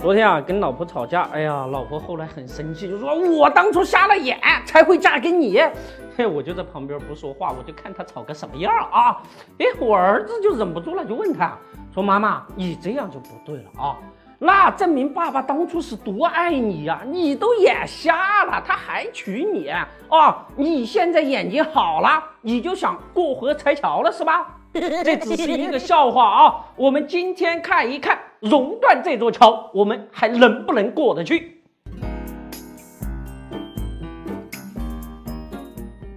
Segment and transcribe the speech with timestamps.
[0.00, 5.60] 昨天啊，跟老婆吵架，哎呀，老婆后来很生气，就说我当初瞎了眼才会嫁给你。
[6.16, 9.20] 嘿，我就在旁边不说话，我就看他吵个什么样啊。
[9.58, 11.54] 哎，我儿子就忍不住了，就问他
[11.92, 13.96] 说：“妈妈，你这样就不对了啊，
[14.38, 20.46] 那证明爸爸当初是多爱你呀，你都眼瞎了，他还娶你啊？
[20.56, 26.64] 你现在眼睛好了，你就想过河拆桥了是吧？” 这只是一个笑话啊！
[26.76, 31.62] 我们今天看一看熔断这座桥，我们还能不能过得去？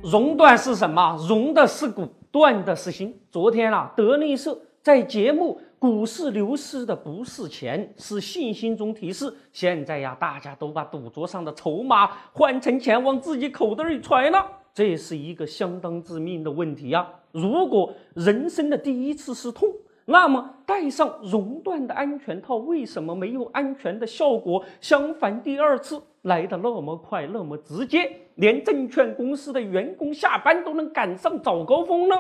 [0.02, 1.18] 熔断是什么？
[1.28, 3.20] 熔的是骨，断的是心。
[3.30, 17.06] 昨天啊，德力社在节目《股市流失的不是钱，是信心》中提示，现在呀，大家都把赌桌上的筹码换成钱往自己口袋里揣了，这是一个相当致命的问题呀！
[17.34, 19.68] 如果人生的第一次是痛，
[20.06, 24.64] 那么戴上熔断的安全套，为什么没有安全的效果？
[24.82, 32.16] 相反，第二次来的那么快，那么直接，连证券公司的员工下班都能赶上早高峰呢？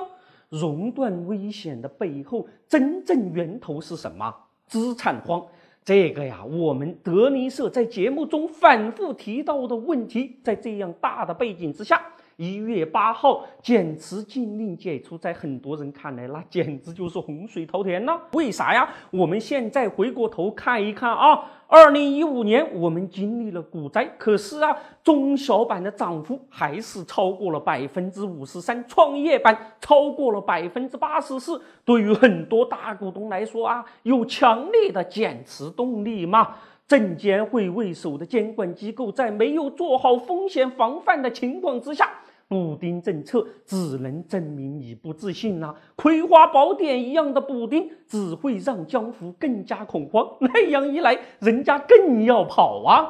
[0.49, 4.33] 熔断危险的背后，真正源头是什么？
[4.67, 5.45] 资产荒。
[5.83, 12.01] 这个呀，我们德林社在节目中反复提到的问题，在这样大的背景之下。
[12.37, 18.19] 一月八号，减持禁令解除，在很多人看来，那简直就是洪水滔天呐！
[18.33, 18.89] 为啥呀？
[19.11, 31.61] 我们现在回过头看一看啊，二零一五年我们经历了股灾，可是啊，中小板的涨幅还是超过了百分之五十三，创业板超过了百分之八十四。
[31.85, 36.55] 对于很多大股东来说啊，有强烈的减持动力吗？
[36.85, 42.11] 证监会为首的监管机构在没有做好风险防范的情况之下，
[42.53, 45.73] 补丁政策只能证明你不自信呐！
[45.95, 53.07] 葵花宝典一样的补丁只会让江湖更加恐慌， 那样一来，人家更要跑啊！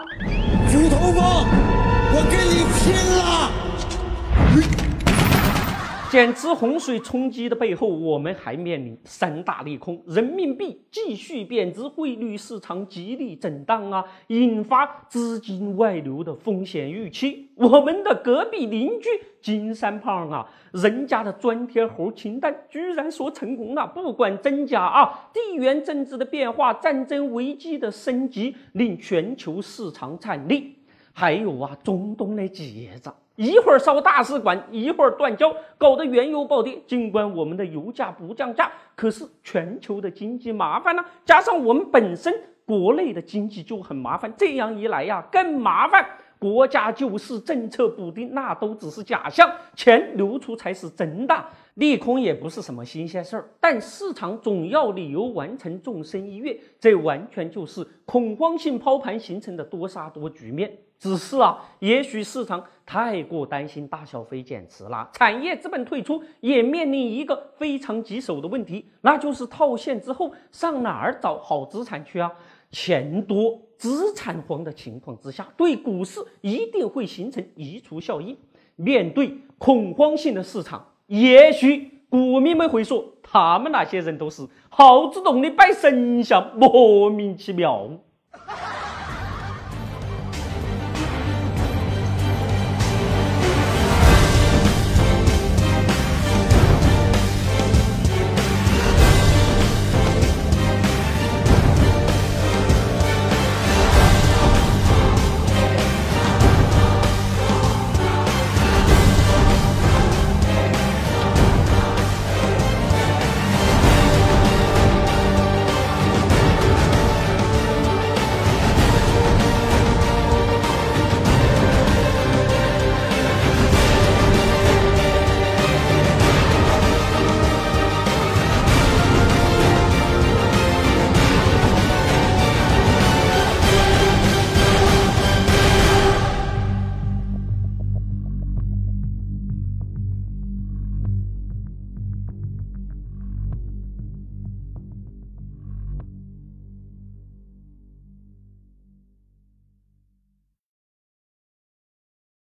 [0.71, 1.43] 猪头发，
[2.15, 2.62] 我给你
[6.13, 17.49] 减持洪水冲击的背后，我们还面临三大利空：人民币继续贬值，汇率市场极力震荡啊，引发资金外流的风险预期。
[17.55, 19.09] 我们的隔壁邻居
[19.41, 23.87] 金三胖啊，人家的专贴猴清单居然说成功了。
[23.87, 30.61] 不管真假啊，地缘政治的变化、战争危机的升级，令全球市场惨烈。
[31.11, 33.11] 还有啊，中东的节子。
[33.35, 36.79] 一会儿烧大使馆，一会儿断交，搞得原油暴跌。
[36.85, 41.03] 尽管我们的油价不降价，可是全球的经济麻烦呢。
[41.25, 42.33] 加上我们本身
[42.65, 46.05] 国内的经济就很麻烦，这样一来呀，更麻烦。
[46.43, 51.45] 国家救市政策补丁，那都只是假象，钱流出才是真的。
[51.75, 60.69] 利空也不是什么新鲜事儿，但市场总要理由完成纵身一跃，这完全就是恐慌性抛盘形成的多杀多局面。
[60.99, 72.29] 只是啊，也许市场太过担心大小非减持了，产业资本退出也面临一个非常棘手的问题，那就是套现之后上哪儿找好资产去啊？
[72.73, 78.35] 钱多资产荒的情况之下，对股市一定会形成移除效应。
[78.75, 87.87] 面对恐慌性的市场，也许股民们会说，他们那些人都是耗子洞里摆神像，莫名其妙。